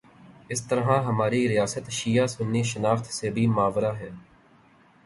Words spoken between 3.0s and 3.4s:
سے